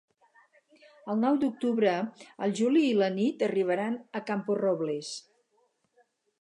El 1.13 1.19
nou 1.23 1.37
d'octubre 1.43 1.91
en 2.47 2.55
Juli 2.61 2.83
i 2.93 2.97
na 3.03 3.11
Nit 3.19 3.47
aniran 3.51 4.01
a 4.21 4.25
Camporrobles. 4.33 5.15